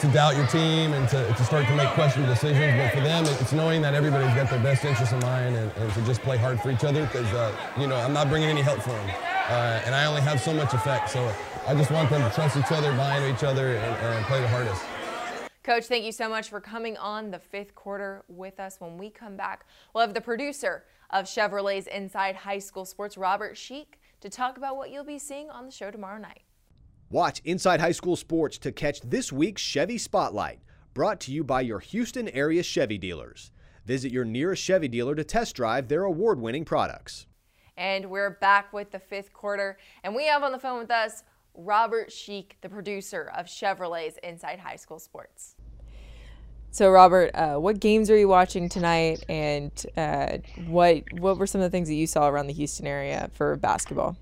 to 0.00 0.08
doubt 0.08 0.36
your 0.36 0.46
team 0.46 0.92
and 0.92 1.08
to, 1.08 1.26
to 1.26 1.44
start 1.44 1.66
to 1.66 1.74
make 1.74 1.88
questionable 1.90 2.32
decisions. 2.32 2.80
But 2.80 2.92
for 2.92 3.00
them, 3.00 3.24
it's 3.24 3.52
knowing 3.52 3.82
that 3.82 3.94
everybody's 3.94 4.34
got 4.34 4.50
their 4.50 4.62
best 4.62 4.84
interests 4.84 5.12
in 5.12 5.20
mind 5.20 5.56
and, 5.56 5.72
and 5.76 5.92
to 5.92 6.02
just 6.02 6.20
play 6.22 6.36
hard 6.36 6.60
for 6.60 6.70
each 6.70 6.84
other 6.84 7.06
because, 7.06 7.26
uh, 7.32 7.54
you 7.78 7.86
know, 7.86 7.96
I'm 7.96 8.12
not 8.12 8.28
bringing 8.28 8.48
any 8.48 8.62
help 8.62 8.80
for 8.80 8.90
them. 8.90 9.10
Uh, 9.48 9.80
and 9.84 9.94
I 9.94 10.06
only 10.06 10.20
have 10.22 10.40
so 10.40 10.52
much 10.52 10.74
effect. 10.74 11.10
So 11.10 11.32
I 11.66 11.74
just 11.74 11.90
want 11.90 12.10
them 12.10 12.28
to 12.28 12.34
trust 12.34 12.56
each 12.56 12.72
other, 12.72 12.94
buy 12.96 13.16
into 13.16 13.34
each 13.34 13.44
other, 13.44 13.76
and, 13.76 13.96
and 13.96 14.24
play 14.26 14.40
the 14.40 14.48
hardest. 14.48 14.82
Coach, 15.62 15.86
thank 15.86 16.04
you 16.04 16.12
so 16.12 16.28
much 16.28 16.48
for 16.48 16.60
coming 16.60 16.96
on 16.96 17.30
the 17.30 17.38
fifth 17.38 17.74
quarter 17.74 18.24
with 18.28 18.60
us. 18.60 18.76
When 18.78 18.98
we 18.98 19.10
come 19.10 19.36
back, 19.36 19.66
we'll 19.92 20.06
have 20.06 20.14
the 20.14 20.20
producer 20.20 20.84
of 21.10 21.24
Chevrolet's 21.26 21.86
Inside 21.88 22.36
High 22.36 22.60
School 22.60 22.84
Sports, 22.84 23.16
Robert 23.16 23.56
Sheik, 23.56 23.98
to 24.20 24.28
talk 24.28 24.56
about 24.56 24.76
what 24.76 24.90
you'll 24.90 25.04
be 25.04 25.18
seeing 25.18 25.50
on 25.50 25.66
the 25.66 25.72
show 25.72 25.90
tomorrow 25.90 26.18
night. 26.18 26.42
Watch 27.08 27.40
Inside 27.44 27.78
High 27.78 27.92
School 27.92 28.16
Sports 28.16 28.58
to 28.58 28.72
catch 28.72 29.00
this 29.00 29.30
week's 29.30 29.62
Chevy 29.62 29.96
Spotlight, 29.96 30.58
brought 30.92 31.20
to 31.20 31.30
you 31.30 31.44
by 31.44 31.60
your 31.60 31.78
Houston 31.78 32.28
area 32.30 32.64
Chevy 32.64 32.98
dealers. 32.98 33.52
Visit 33.84 34.10
your 34.10 34.24
nearest 34.24 34.60
Chevy 34.60 34.88
dealer 34.88 35.14
to 35.14 35.22
test 35.22 35.54
drive 35.54 35.86
their 35.86 36.02
award 36.02 36.40
winning 36.40 36.64
products. 36.64 37.28
And 37.76 38.06
we're 38.06 38.30
back 38.30 38.72
with 38.72 38.90
the 38.90 38.98
fifth 38.98 39.32
quarter, 39.32 39.78
and 40.02 40.16
we 40.16 40.26
have 40.26 40.42
on 40.42 40.50
the 40.50 40.58
phone 40.58 40.80
with 40.80 40.90
us 40.90 41.22
Robert 41.54 42.10
Sheik, 42.10 42.56
the 42.60 42.68
producer 42.68 43.30
of 43.36 43.46
Chevrolet's 43.46 44.18
Inside 44.24 44.58
High 44.58 44.74
School 44.74 44.98
Sports. 44.98 45.54
So, 46.72 46.90
Robert, 46.90 47.30
uh, 47.34 47.54
what 47.54 47.78
games 47.78 48.10
are 48.10 48.18
you 48.18 48.26
watching 48.26 48.68
tonight, 48.68 49.24
and 49.28 49.70
uh, 49.96 50.38
what 50.66 51.04
what 51.20 51.38
were 51.38 51.46
some 51.46 51.60
of 51.60 51.70
the 51.70 51.70
things 51.70 51.86
that 51.86 51.94
you 51.94 52.08
saw 52.08 52.26
around 52.28 52.48
the 52.48 52.52
Houston 52.52 52.88
area 52.88 53.30
for 53.32 53.54
basketball? 53.54 54.16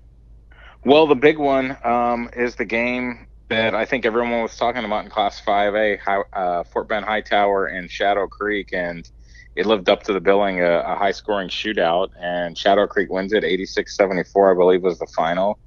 Well, 0.85 1.07
the 1.07 1.15
big 1.15 1.39
one 1.39 1.77
um, 1.83 2.29
is 2.35 2.55
the 2.55 2.65
game 2.65 3.27
that 3.49 3.75
I 3.75 3.85
think 3.85 4.05
everyone 4.05 4.41
was 4.41 4.55
talking 4.55 4.85
about 4.85 5.03
in 5.05 5.11
Class 5.11 5.41
5A, 5.41 5.99
uh, 6.33 6.63
Fort 6.63 6.87
Bend 6.87 7.05
Hightower 7.05 7.65
and 7.65 7.89
Shadow 7.89 8.27
Creek, 8.27 8.69
and 8.71 9.09
it 9.55 9.65
lived 9.65 9.89
up 9.89 10.03
to 10.03 10.13
the 10.13 10.19
billing, 10.21 10.61
a, 10.61 10.79
a 10.81 10.95
high-scoring 10.95 11.49
shootout, 11.49 12.09
and 12.19 12.57
Shadow 12.57 12.87
Creek 12.87 13.09
wins 13.09 13.33
it 13.33 13.43
86-74, 13.43 14.51
I 14.51 14.55
believe, 14.55 14.83
was 14.83 14.99
the 14.99 15.07
final 15.07 15.59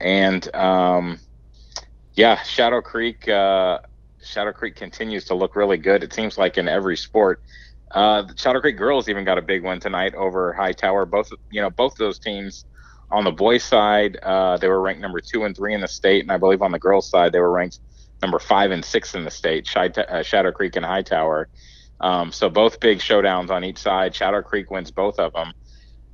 and 0.00 0.54
um, 0.54 1.20
yeah, 2.14 2.42
Shadow 2.42 2.80
Creek. 2.80 3.28
Uh, 3.28 3.78
Shadow 4.22 4.52
Creek 4.52 4.76
continues 4.76 5.24
to 5.26 5.34
look 5.34 5.56
really 5.56 5.76
good. 5.76 6.02
It 6.02 6.12
seems 6.12 6.38
like 6.38 6.58
in 6.58 6.68
every 6.68 6.96
sport. 6.96 7.42
Uh, 7.90 8.22
the 8.22 8.36
Shadow 8.36 8.60
Creek 8.60 8.76
girls 8.76 9.08
even 9.08 9.24
got 9.24 9.38
a 9.38 9.42
big 9.42 9.62
one 9.62 9.80
tonight 9.80 10.14
over 10.14 10.52
Hightower. 10.52 11.06
Both 11.06 11.30
you 11.50 11.60
know 11.60 11.70
both 11.70 11.94
those 11.96 12.18
teams 12.18 12.64
on 13.10 13.24
the 13.24 13.30
boys 13.30 13.62
side 13.62 14.18
uh, 14.22 14.56
they 14.56 14.68
were 14.68 14.80
ranked 14.80 15.00
number 15.00 15.20
two 15.20 15.44
and 15.44 15.56
three 15.56 15.74
in 15.74 15.80
the 15.80 15.88
state, 15.88 16.22
and 16.22 16.30
I 16.32 16.36
believe 16.36 16.62
on 16.62 16.72
the 16.72 16.78
girls 16.78 17.08
side 17.08 17.32
they 17.32 17.40
were 17.40 17.50
ranked 17.50 17.80
number 18.22 18.38
five 18.38 18.70
and 18.70 18.84
six 18.84 19.14
in 19.14 19.24
the 19.24 19.30
state. 19.30 19.68
Uh, 19.76 20.22
Shadow 20.22 20.52
Creek 20.52 20.76
and 20.76 20.84
Hightower. 20.84 21.48
Um, 22.00 22.32
so 22.32 22.48
both 22.48 22.80
big 22.80 22.98
showdowns 22.98 23.50
on 23.50 23.64
each 23.64 23.78
side. 23.78 24.14
Shadow 24.14 24.42
Creek 24.42 24.70
wins 24.70 24.90
both 24.90 25.18
of 25.18 25.32
them 25.32 25.52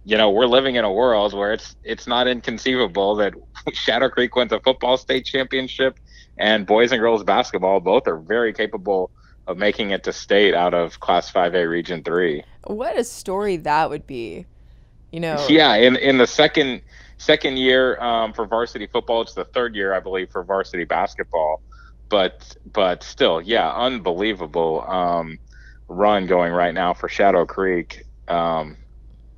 you 0.07 0.17
know, 0.17 0.31
we're 0.31 0.47
living 0.47 0.77
in 0.77 0.85
a 0.85 0.93
world 0.93 1.35
where 1.35 1.53
it's 1.53 1.75
it's 1.83 2.07
not 2.07 2.29
inconceivable 2.29 3.17
that 3.17 3.35
Shadow 3.73 4.09
Creek 4.09 4.37
wins 4.37 4.53
a 4.53 4.61
football 4.61 4.97
state 4.97 5.27
championship 5.27 5.99
and 6.39 6.65
boys 6.65 6.93
and 6.93 7.01
girls 7.01 7.25
basketball 7.25 7.81
both 7.81 8.07
are 8.07 8.17
very 8.17 8.53
capable 8.53 9.11
of 9.49 9.59
making 9.59 9.91
it 9.91 10.05
to 10.05 10.13
state 10.13 10.55
out 10.55 10.75
of 10.75 11.01
Class 11.01 11.31
5A 11.33 11.69
Region 11.69 12.05
3. 12.05 12.43
What 12.65 12.97
a 12.97 13.03
story 13.03 13.57
that 13.59 13.91
would 13.91 14.07
be. 14.07 14.47
You 15.11 15.21
know. 15.21 15.45
Yeah, 15.49 15.75
in 15.75 15.97
in 15.97 16.19
the 16.19 16.27
second 16.27 16.83
second 17.19 17.59
year 17.59 18.01
um, 18.01 18.33
for 18.33 18.47
varsity 18.47 18.87
football, 18.87 19.23
it's 19.23 19.35
the 19.35 19.45
third 19.45 19.75
year 19.75 19.95
I 19.95 20.01
believe 20.01 20.31
for 20.31 20.43
varsity 20.45 20.85
basketball. 20.85 21.63
But 22.09 22.57
but 22.73 23.03
still, 23.03 23.41
yeah, 23.41 23.73
unbelievable 23.73 24.85
um, 24.89 25.39
run 25.89 26.27
going 26.27 26.53
right 26.53 26.75
now 26.75 26.95
for 26.95 27.09
Shadow 27.09 27.47
Creek. 27.47 28.05
Um, 28.29 28.77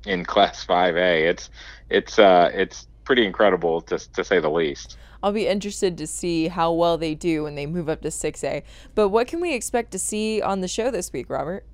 in 0.05 0.25
Class 0.25 0.65
5A. 0.65 1.29
It's 1.29 1.49
it's 1.89 2.19
uh 2.19 2.51
it's 2.53 2.87
pretty 3.03 3.25
incredible 3.25 3.81
to 3.81 3.97
to 4.13 4.23
say 4.23 4.39
the 4.39 4.49
least. 4.49 4.97
I'll 5.21 5.33
be 5.33 5.47
interested 5.47 5.97
to 5.97 6.07
see 6.07 6.47
how 6.47 6.71
well 6.71 6.97
they 6.97 7.13
do 7.13 7.43
when 7.43 7.55
they 7.55 7.65
move 7.65 7.89
up 7.89 8.01
to 8.03 8.07
6A. 8.07 8.63
But 8.95 9.09
what 9.09 9.27
can 9.27 9.41
we 9.41 9.53
expect 9.53 9.91
to 9.91 9.99
see 9.99 10.41
on 10.41 10.61
the 10.61 10.67
show 10.69 10.91
this 10.91 11.11
week, 11.11 11.29
Robert? 11.29 11.65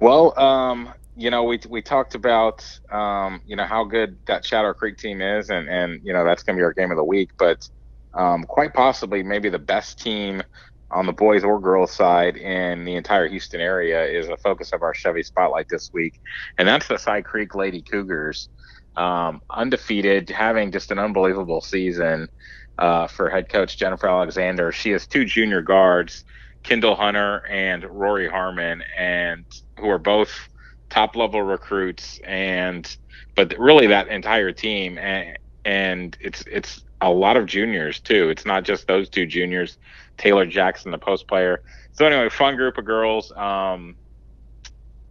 Well, 0.00 0.38
um, 0.38 0.94
you 1.16 1.30
know, 1.30 1.44
we 1.44 1.58
we 1.68 1.80
talked 1.80 2.14
about 2.14 2.64
um, 2.92 3.40
you 3.46 3.56
know 3.56 3.64
how 3.64 3.84
good 3.84 4.18
that 4.26 4.44
Shadow 4.44 4.74
Creek 4.74 4.98
team 4.98 5.22
is, 5.22 5.48
and 5.48 5.68
and 5.68 6.00
you 6.04 6.12
know 6.12 6.24
that's 6.24 6.42
going 6.42 6.56
to 6.56 6.60
be 6.60 6.64
our 6.64 6.74
game 6.74 6.90
of 6.90 6.98
the 6.98 7.04
week. 7.04 7.30
But 7.38 7.66
um, 8.12 8.44
quite 8.44 8.74
possibly, 8.74 9.22
maybe 9.22 9.48
the 9.48 9.58
best 9.58 9.98
team 9.98 10.42
on 10.90 11.06
the 11.06 11.12
boys 11.12 11.42
or 11.42 11.58
girls 11.58 11.92
side 11.92 12.36
in 12.36 12.84
the 12.84 12.94
entire 12.94 13.26
Houston 13.28 13.60
area 13.60 14.04
is 14.04 14.28
a 14.28 14.36
focus 14.36 14.72
of 14.72 14.82
our 14.82 14.94
Chevy 14.94 15.22
Spotlight 15.22 15.66
this 15.70 15.90
week, 15.92 16.20
and 16.58 16.68
that's 16.68 16.86
the 16.86 16.98
Cy 16.98 17.22
Creek 17.22 17.54
Lady 17.54 17.82
Cougars, 17.82 18.50
um, 18.96 19.40
undefeated, 19.50 20.28
having 20.28 20.70
just 20.70 20.90
an 20.90 20.98
unbelievable 20.98 21.62
season 21.62 22.28
uh, 22.76 23.06
for 23.06 23.30
head 23.30 23.48
coach 23.48 23.78
Jennifer 23.78 24.06
Alexander. 24.06 24.70
She 24.70 24.90
has 24.90 25.06
two 25.06 25.24
junior 25.24 25.62
guards, 25.62 26.24
Kendall 26.62 26.94
Hunter 26.94 27.42
and 27.48 27.84
Rori 27.84 28.28
Harmon, 28.28 28.82
and 28.98 29.46
who 29.78 29.88
are 29.88 29.98
both 29.98 30.30
top 30.96 31.14
level 31.14 31.42
recruits, 31.42 32.18
and 32.24 32.96
but 33.34 33.54
really 33.58 33.86
that 33.86 34.08
entire 34.08 34.50
team 34.50 34.96
and 34.96 35.38
and 35.66 36.16
it's 36.20 36.42
it's 36.50 36.84
a 37.02 37.10
lot 37.10 37.36
of 37.36 37.44
juniors 37.44 38.00
too. 38.00 38.30
It's 38.30 38.46
not 38.46 38.64
just 38.64 38.86
those 38.86 39.10
two 39.10 39.26
juniors, 39.26 39.76
Taylor 40.16 40.46
Jackson, 40.46 40.90
the 40.90 40.98
post 40.98 41.28
player. 41.28 41.62
So 41.92 42.06
anyway, 42.06 42.30
fun 42.30 42.56
group 42.56 42.78
of 42.78 42.86
girls, 42.86 43.30
um, 43.32 43.96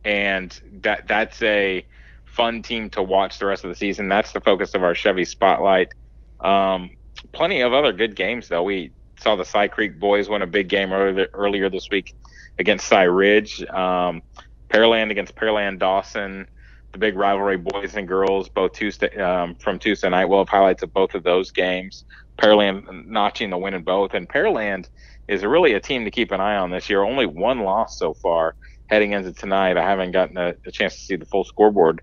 and 0.03 0.59
that 0.81 1.07
that's 1.07 1.39
a 1.43 1.85
fun 2.25 2.63
team 2.63 2.89
to 2.91 3.03
watch 3.03 3.37
the 3.37 3.45
rest 3.45 3.63
of 3.63 3.69
the 3.69 3.75
season. 3.75 4.09
That's 4.09 4.31
the 4.31 4.41
focus 4.41 4.73
of 4.73 4.83
our 4.83 4.95
Chevy 4.95 5.25
Spotlight. 5.25 5.93
Um, 6.39 6.97
plenty 7.31 7.61
of 7.61 7.73
other 7.73 7.93
good 7.93 8.15
games 8.15 8.47
though. 8.47 8.63
We 8.63 8.91
saw 9.19 9.35
the 9.35 9.45
Cy 9.45 9.67
Creek 9.67 9.99
boys 9.99 10.29
win 10.29 10.41
a 10.41 10.47
big 10.47 10.67
game 10.67 10.91
earlier, 10.91 11.27
earlier 11.33 11.69
this 11.69 11.89
week 11.91 12.15
against 12.57 12.87
Cy 12.87 13.03
Ridge. 13.03 13.63
Um, 13.65 14.23
Pearland 14.69 15.11
against 15.11 15.35
Pearland 15.35 15.79
Dawson 15.79 16.47
the 16.95 16.99
big 16.99 17.17
rivalry, 17.17 17.57
boys 17.57 17.95
and 17.95 18.07
girls, 18.07 18.47
both 18.47 18.71
Tuesday 18.71 19.13
um, 19.17 19.55
from 19.55 19.77
Tuesday 19.77 20.09
night. 20.09 20.25
We'll 20.25 20.39
have 20.39 20.49
highlights 20.49 20.81
of 20.81 20.93
both 20.93 21.13
of 21.13 21.23
those 21.23 21.51
games. 21.51 22.05
Pearland 22.37 23.05
notching 23.05 23.49
the 23.49 23.57
win 23.57 23.73
in 23.73 23.83
both, 23.83 24.13
and 24.13 24.29
Pearland 24.29 24.87
is 25.27 25.43
really 25.43 25.73
a 25.73 25.79
team 25.81 26.05
to 26.05 26.11
keep 26.11 26.31
an 26.31 26.39
eye 26.39 26.55
on 26.55 26.71
this 26.71 26.89
year. 26.89 27.03
Only 27.03 27.25
one 27.25 27.59
loss 27.59 27.99
so 27.99 28.13
far 28.13 28.55
heading 28.87 29.11
into 29.11 29.33
tonight. 29.33 29.75
I 29.75 29.81
haven't 29.81 30.11
gotten 30.11 30.37
a, 30.37 30.53
a 30.65 30.71
chance 30.71 30.95
to 30.95 31.01
see 31.01 31.15
the 31.17 31.25
full 31.25 31.43
scoreboard 31.43 32.01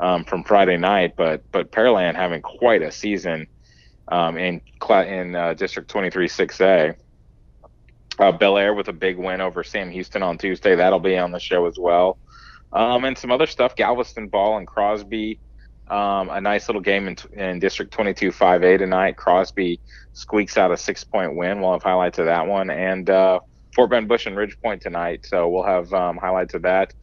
um, 0.00 0.24
from 0.24 0.42
Friday 0.42 0.76
night, 0.76 1.14
but 1.16 1.44
but 1.52 1.70
Pearland 1.70 2.16
having 2.16 2.42
quite 2.42 2.82
a 2.82 2.90
season 2.90 3.46
um, 4.08 4.36
in 4.38 4.60
in 5.06 5.36
uh, 5.36 5.54
District 5.54 5.88
23 5.88 6.26
6A. 6.26 6.96
Uh, 8.18 8.32
Bellaire 8.32 8.74
with 8.76 8.88
a 8.88 8.92
big 8.92 9.16
win 9.16 9.40
over 9.40 9.64
Sam 9.64 9.90
Houston 9.90 10.22
on 10.22 10.38
Tuesday. 10.38 10.74
That'll 10.74 11.00
be 11.00 11.16
on 11.16 11.32
the 11.32 11.40
show 11.40 11.66
as 11.66 11.78
well 11.78 12.18
um, 12.72 13.04
and 13.04 13.16
some 13.16 13.30
other 13.30 13.46
stuff. 13.46 13.76
Galveston 13.76 14.28
Ball 14.28 14.58
and 14.58 14.66
Crosby, 14.66 15.38
um, 15.88 16.30
a 16.30 16.40
nice 16.40 16.68
little 16.68 16.80
game 16.80 17.08
in, 17.08 17.16
in 17.34 17.58
District 17.58 17.92
22 17.92 18.30
5A 18.30 18.78
tonight. 18.78 19.16
Crosby 19.16 19.80
squeaks 20.12 20.56
out 20.56 20.72
a 20.72 20.76
six 20.76 21.04
point 21.04 21.36
win. 21.36 21.60
We'll 21.60 21.72
have 21.72 21.82
highlights 21.82 22.18
of 22.18 22.26
that 22.26 22.46
one. 22.46 22.70
And 22.70 23.08
uh, 23.10 23.40
Fort 23.74 23.90
Bend 23.90 24.08
Bush 24.08 24.26
and 24.26 24.36
Ridge 24.36 24.58
Point 24.62 24.82
tonight. 24.82 25.26
So 25.26 25.48
we'll 25.48 25.64
have 25.64 25.92
um, 25.92 26.16
highlights 26.16 26.54
of 26.54 26.62
that. 26.62 26.94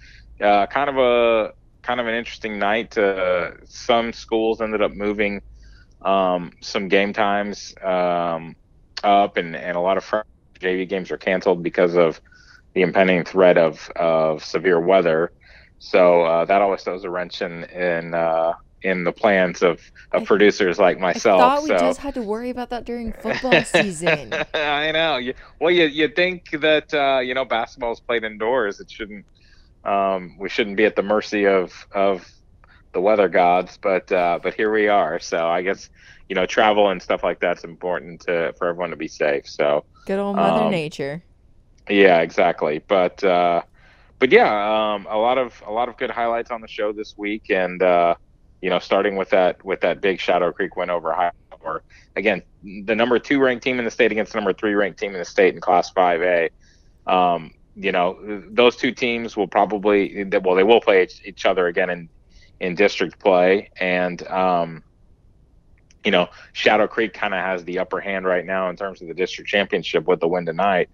Uh, 0.42 0.66
kind 0.68 0.90
of 0.90 0.98
a 0.98 1.54
kind 1.82 2.00
of 2.00 2.08
an 2.08 2.16
interesting 2.16 2.58
night. 2.58 2.98
Uh, 2.98 3.52
some 3.66 4.14
schools 4.14 4.62
ended 4.62 4.82
up 4.82 4.94
moving 4.94 5.42
um, 6.02 6.52
some 6.62 6.88
game 6.88 7.14
times 7.14 7.76
um, 7.84 8.56
up, 9.04 9.38
and, 9.38 9.56
and 9.56 9.76
a 9.76 9.80
lot 9.80 9.98
of 9.98 10.04
JV 10.60 10.88
games 10.88 11.12
are 11.12 11.18
canceled 11.18 11.64
because 11.64 11.96
of 11.96 12.20
the 12.74 12.82
impending 12.82 13.24
threat 13.24 13.58
of, 13.58 13.90
of 13.96 14.44
severe 14.44 14.80
weather. 14.80 15.32
So 15.80 16.24
uh, 16.24 16.46
that 16.46 16.62
always 16.62 16.84
throws 16.84 17.04
a 17.04 17.10
wrench 17.10 17.42
in 17.42 17.64
in 17.66 18.14
uh, 18.14 18.54
in 18.82 19.04
the 19.04 19.12
plans 19.12 19.62
of, 19.62 19.80
of 20.12 20.24
I, 20.24 20.26
producers 20.26 20.80
like 20.80 21.00
myself. 21.00 21.42
I 21.42 21.56
thought 21.56 21.64
we 21.64 21.70
so. 21.70 21.78
just 21.78 22.00
had 22.00 22.14
to 22.16 22.22
worry 22.22 22.50
about 22.50 22.70
that 22.70 22.86
during 22.86 23.14
football 23.14 23.64
season. 23.64 24.34
I 24.54 24.92
know. 24.92 25.18
You, 25.18 25.34
well, 25.60 25.72
you 25.72 25.86
you 25.86 26.08
think 26.10 26.52
that 26.52 26.94
uh, 26.94 27.20
you 27.20 27.34
know 27.34 27.46
basketball 27.46 27.94
is 27.94 28.00
played 28.00 28.24
indoors. 28.24 28.80
It 28.80 28.92
shouldn't. 28.92 29.26
Um, 29.86 30.38
we 30.38 30.50
shouldn't 30.50 30.76
be 30.76 30.86
at 30.86 30.96
the 30.96 31.04
mercy 31.04 31.48
of 31.48 31.88
of 31.94 32.30
the 32.92 33.02
weather 33.02 33.28
gods, 33.28 33.78
but 33.82 34.12
uh, 34.12 34.40
but 34.42 34.54
here 34.54 34.72
we 34.72 34.88
are. 34.88 35.20
So 35.20 35.48
I 35.48 35.62
guess 35.62 35.90
you 36.28 36.36
know 36.36 36.46
travel 36.46 36.90
and 36.90 37.02
stuff 37.02 37.24
like 37.24 37.40
that's 37.40 37.64
important 37.64 38.22
to 38.22 38.54
for 38.58 38.68
everyone 38.68 38.92
to 38.92 38.96
be 38.96 39.08
safe. 39.08 39.48
So 39.48 39.86
good 40.06 40.20
old 40.20 40.36
Mother 40.36 40.66
um, 40.66 40.72
Nature. 40.72 41.24
Yeah, 41.90 42.22
exactly. 42.22 42.84
But 42.88 43.24
uh, 43.24 43.64
but 44.20 44.32
yeah, 44.32 44.94
um, 44.94 45.08
a 45.10 45.18
lot 45.18 45.38
of 45.38 45.62
a 45.66 45.72
lot 45.72 45.90
of 45.90 45.98
good 45.98 46.12
highlights 46.12 46.52
on 46.52 46.62
the 46.62 46.68
show 46.68 46.92
this 46.92 47.18
week, 47.18 47.50
and 47.50 47.82
uh, 47.82 48.16
you 48.62 48.70
know, 48.70 48.80
starting 48.80 49.16
with 49.16 49.30
that 49.30 49.64
with 49.64 49.82
that 49.82 50.02
big 50.02 50.20
Shadow 50.20 50.52
Creek 50.52 50.76
win 50.76 50.90
over 50.90 51.14
Hightower. 51.14 51.84
Again, 52.16 52.44
the 52.64 52.96
number 52.96 53.20
two 53.20 53.40
ranked 53.40 53.64
team 53.64 53.80
in 53.80 53.86
the 53.86 53.92
state 53.92 54.12
against 54.12 54.34
the 54.34 54.38
number 54.38 54.54
three 54.54 54.74
ranked 54.74 55.00
team 55.00 55.14
in 55.14 55.20
the 55.20 55.26
state 55.26 55.56
in 55.56 55.62
Class 55.62 55.92
5A. 55.94 56.50
Um, 57.08 57.54
you 57.76 57.92
know, 57.92 58.44
those 58.50 58.76
two 58.76 58.92
teams 58.92 59.38
will 59.38 59.48
probably 59.48 60.26
well, 60.44 60.56
they 60.56 60.64
will 60.64 60.82
play 60.82 61.08
each 61.24 61.46
other 61.46 61.68
again 61.68 61.90
in 61.90 62.10
in 62.60 62.76
district 62.76 63.20
play, 63.20 63.70
and 63.80 64.26
um, 64.28 64.84
you 66.04 66.12
know, 66.12 66.30
Shadow 66.54 66.88
Creek 66.88 67.14
kind 67.14 67.34
of 67.34 67.42
has 67.42 67.64
the 67.66 67.80
upper 67.80 68.00
hand 68.00 68.26
right 68.26 68.46
now 68.46 68.70
in 68.70 68.76
terms 68.76 69.02
of 69.02 69.08
the 69.08 69.14
district 69.14 69.50
championship 69.50 70.08
with 70.08 70.20
the 70.20 70.28
win 70.28 70.46
tonight 70.46 70.90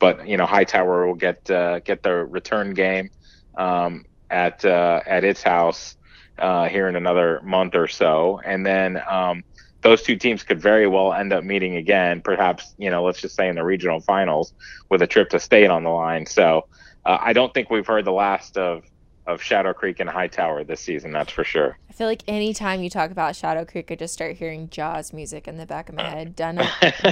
but 0.00 0.26
you 0.26 0.36
know 0.36 0.46
Hightower 0.46 1.06
will 1.06 1.14
get 1.14 1.48
uh, 1.48 1.78
get 1.80 2.02
the 2.02 2.12
return 2.12 2.74
game 2.74 3.10
um, 3.56 4.04
at 4.30 4.64
uh, 4.64 5.00
at 5.06 5.22
its 5.22 5.44
house 5.44 5.96
uh, 6.38 6.68
here 6.68 6.88
in 6.88 6.96
another 6.96 7.40
month 7.44 7.76
or 7.76 7.86
so, 7.86 8.40
and 8.44 8.66
then 8.66 9.00
um, 9.08 9.44
those 9.82 10.02
two 10.02 10.16
teams 10.16 10.42
could 10.42 10.60
very 10.60 10.88
well 10.88 11.12
end 11.12 11.32
up 11.32 11.44
meeting 11.44 11.76
again. 11.76 12.20
Perhaps 12.22 12.74
you 12.78 12.90
know, 12.90 13.04
let's 13.04 13.20
just 13.20 13.36
say 13.36 13.48
in 13.48 13.54
the 13.54 13.64
regional 13.64 14.00
finals 14.00 14.52
with 14.88 15.02
a 15.02 15.06
trip 15.06 15.28
to 15.30 15.38
state 15.38 15.70
on 15.70 15.84
the 15.84 15.90
line. 15.90 16.26
So 16.26 16.66
uh, 17.04 17.18
I 17.20 17.32
don't 17.32 17.54
think 17.54 17.70
we've 17.70 17.86
heard 17.86 18.04
the 18.04 18.12
last 18.12 18.56
of 18.56 18.82
of 19.30 19.42
Shadow 19.42 19.72
Creek 19.72 20.00
and 20.00 20.08
Hightower 20.08 20.64
this 20.64 20.80
season. 20.80 21.12
That's 21.12 21.32
for 21.32 21.44
sure. 21.44 21.78
I 21.88 21.92
feel 21.92 22.06
like 22.06 22.22
anytime 22.26 22.82
you 22.82 22.90
talk 22.90 23.10
about 23.10 23.36
Shadow 23.36 23.64
Creek, 23.64 23.90
I 23.90 23.94
just 23.94 24.12
start 24.12 24.36
hearing 24.36 24.68
Jaws 24.68 25.12
music 25.12 25.46
in 25.48 25.56
the 25.56 25.66
back 25.66 25.88
of 25.88 25.94
my 25.94 26.08
head. 26.08 26.36
Done. 26.40 26.56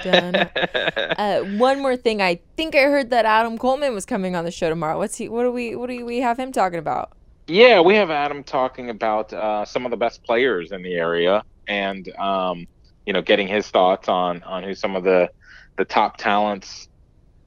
Done. 0.02 0.34
uh, 0.36 1.40
one 1.56 1.80
more 1.80 1.96
thing, 1.96 2.20
I 2.20 2.40
think 2.56 2.74
I 2.74 2.82
heard 2.82 3.10
that 3.10 3.24
Adam 3.24 3.58
Coleman 3.58 3.94
was 3.94 4.04
coming 4.04 4.34
on 4.34 4.44
the 4.44 4.50
show 4.50 4.68
tomorrow. 4.68 4.98
What's 4.98 5.16
he? 5.16 5.28
What 5.28 5.44
do 5.44 5.52
we? 5.52 5.76
What 5.76 5.88
do 5.88 6.04
we 6.04 6.18
have 6.18 6.38
him 6.38 6.52
talking 6.52 6.78
about? 6.78 7.12
Yeah, 7.46 7.80
we 7.80 7.94
have 7.94 8.10
Adam 8.10 8.44
talking 8.44 8.90
about 8.90 9.32
uh, 9.32 9.64
some 9.64 9.86
of 9.86 9.90
the 9.90 9.96
best 9.96 10.22
players 10.22 10.72
in 10.72 10.82
the 10.82 10.94
area, 10.94 11.44
and 11.66 12.08
um, 12.16 12.66
you 13.06 13.12
know, 13.12 13.22
getting 13.22 13.48
his 13.48 13.68
thoughts 13.70 14.08
on 14.08 14.42
on 14.42 14.62
who 14.62 14.74
some 14.74 14.96
of 14.96 15.04
the 15.04 15.30
the 15.76 15.84
top 15.84 16.18
talents 16.18 16.88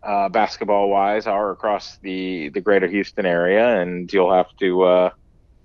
uh, 0.04 0.30
basketball 0.30 0.90
wise 0.90 1.28
are 1.28 1.52
across 1.52 1.98
the 2.02 2.50
the 2.50 2.62
greater 2.62 2.88
Houston 2.88 3.26
area, 3.26 3.82
and 3.82 4.12
you'll 4.12 4.34
have 4.34 4.48
to 4.60 4.84
uh, 4.84 5.10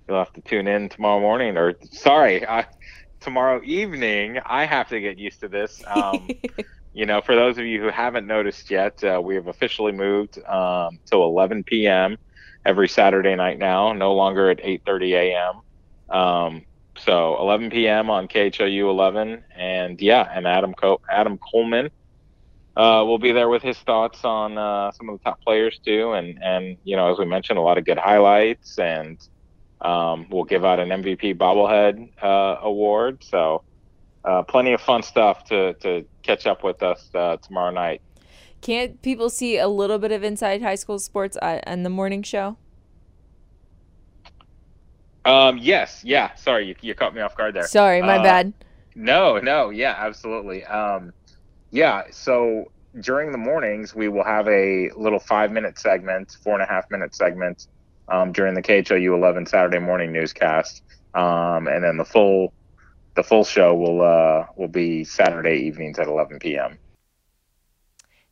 you'll 0.07 0.19
have 0.19 0.33
to 0.33 0.41
tune 0.41 0.67
in 0.67 0.89
tomorrow 0.89 1.19
morning 1.19 1.57
or 1.57 1.75
sorry, 1.91 2.47
I, 2.47 2.65
tomorrow 3.19 3.61
evening. 3.63 4.39
I 4.45 4.65
have 4.65 4.89
to 4.89 4.99
get 4.99 5.17
used 5.17 5.39
to 5.41 5.47
this. 5.47 5.81
Um, 5.87 6.27
you 6.93 7.05
know, 7.05 7.21
for 7.21 7.35
those 7.35 7.57
of 7.57 7.65
you 7.65 7.81
who 7.81 7.89
haven't 7.89 8.27
noticed 8.27 8.69
yet, 8.69 9.03
uh, 9.03 9.21
we 9.23 9.35
have 9.35 9.47
officially 9.47 9.91
moved 9.91 10.37
um, 10.45 10.99
till 11.05 11.23
11 11.23 11.63
p.m. 11.63 12.17
every 12.65 12.87
Saturday 12.87 13.35
night 13.35 13.59
now, 13.59 13.93
no 13.93 14.13
longer 14.13 14.49
at 14.49 14.59
8:30 14.59 15.13
a.m. 15.13 16.15
Um, 16.15 16.65
so 16.97 17.37
11 17.39 17.69
p.m. 17.69 18.09
on 18.09 18.27
KHOU 18.27 18.89
11, 18.89 19.43
and 19.55 20.01
yeah, 20.01 20.27
and 20.33 20.47
Adam 20.47 20.73
Co- 20.73 21.01
Adam 21.09 21.37
Coleman 21.37 21.89
uh, 22.77 23.03
will 23.03 23.17
be 23.17 23.31
there 23.31 23.49
with 23.49 23.63
his 23.63 23.77
thoughts 23.79 24.23
on 24.23 24.55
uh, 24.55 24.91
some 24.91 25.09
of 25.09 25.17
the 25.17 25.23
top 25.23 25.41
players 25.41 25.79
too, 25.83 26.11
and 26.11 26.37
and 26.43 26.77
you 26.83 26.95
know 26.95 27.11
as 27.11 27.17
we 27.17 27.25
mentioned, 27.25 27.57
a 27.57 27.61
lot 27.61 27.79
of 27.79 27.85
good 27.85 27.97
highlights, 27.97 28.77
and 28.77 29.17
um, 29.81 30.27
we'll 30.29 30.43
give 30.43 30.63
out 30.63 30.79
an 30.79 30.89
MVP 30.89 31.37
bobblehead 31.37 32.09
uh, 32.21 32.59
award. 32.61 33.23
So 33.23 33.63
uh, 34.23 34.43
plenty 34.43 34.73
of 34.73 34.81
fun 34.81 35.01
stuff 35.01 35.43
to 35.45 35.73
to 35.73 36.05
catch 36.21 36.45
up 36.45 36.63
with 36.63 36.83
us 36.83 37.09
uh, 37.15 37.37
tomorrow 37.37 37.71
night. 37.71 38.01
Can't 38.61 39.01
people 39.01 39.31
see 39.31 39.57
a 39.57 39.67
little 39.67 39.97
bit 39.97 40.11
of 40.11 40.23
inside 40.23 40.61
high 40.61 40.75
school 40.75 40.99
sports 40.99 41.35
on 41.41 41.81
the 41.81 41.89
morning 41.89 42.21
show? 42.21 42.57
Um, 45.25 45.57
yes, 45.57 46.03
yeah. 46.03 46.35
Sorry, 46.35 46.67
you, 46.67 46.75
you 46.81 46.93
caught 46.93 47.13
me 47.13 47.21
off 47.21 47.35
guard 47.35 47.55
there. 47.55 47.67
Sorry, 47.67 48.01
my 48.01 48.17
uh, 48.17 48.23
bad. 48.23 48.53
No, 48.95 49.39
no, 49.39 49.71
yeah, 49.71 49.95
absolutely. 49.97 50.63
Um, 50.63 51.11
yeah, 51.77 52.05
so 52.09 52.71
during 53.01 53.31
the 53.31 53.37
mornings, 53.37 53.93
we 53.93 54.07
will 54.07 54.23
have 54.23 54.47
a 54.47 54.89
little 54.97 55.19
five 55.19 55.51
minute 55.51 55.77
segment, 55.77 56.35
four 56.43 56.55
and 56.55 56.63
a 56.63 56.65
half 56.65 56.89
minute 56.89 57.13
segment 57.13 57.67
um, 58.09 58.31
during 58.31 58.55
the 58.55 58.63
KHOU 58.63 59.13
11 59.13 59.45
Saturday 59.45 59.77
morning 59.77 60.11
newscast. 60.11 60.81
Um, 61.13 61.67
and 61.67 61.83
then 61.83 61.97
the 61.97 62.05
full 62.05 62.51
the 63.13 63.21
full 63.21 63.43
show 63.43 63.75
will 63.75 64.01
uh, 64.01 64.47
will 64.55 64.67
be 64.67 65.03
Saturday 65.03 65.67
evenings 65.67 65.99
at 65.99 66.07
11 66.07 66.39
p.m. 66.39 66.79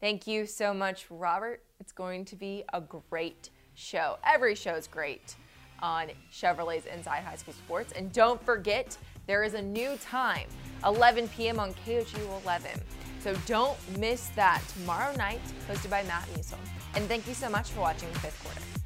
Thank 0.01 0.25
you 0.25 0.47
so 0.47 0.73
much, 0.73 1.05
Robert. 1.11 1.61
It's 1.79 1.91
going 1.91 2.25
to 2.25 2.35
be 2.35 2.63
a 2.73 2.81
great 2.81 3.51
show. 3.75 4.17
Every 4.25 4.55
show 4.55 4.73
is 4.73 4.87
great 4.87 5.35
on 5.83 6.07
Chevrolet's 6.31 6.87
Inside 6.87 7.21
High 7.21 7.35
School 7.35 7.53
Sports. 7.53 7.93
And 7.93 8.11
don't 8.11 8.43
forget, 8.43 8.97
there 9.27 9.43
is 9.43 9.53
a 9.53 9.61
new 9.61 9.97
time, 9.97 10.47
11 10.83 11.27
p.m. 11.27 11.59
on 11.59 11.75
KHOU 11.85 12.41
11. 12.43 12.81
So 13.25 13.33
don't 13.47 13.75
miss 13.97 14.27
that 14.35 14.61
tomorrow 14.77 15.11
night, 15.15 15.41
hosted 15.67 15.89
by 15.89 16.03
Matt 16.03 16.27
Musil. 16.35 16.59
And 16.93 17.05
thank 17.05 17.27
you 17.27 17.33
so 17.33 17.49
much 17.49 17.71
for 17.71 17.79
watching 17.79 18.07
fifth 18.09 18.39
quarter. 18.43 18.84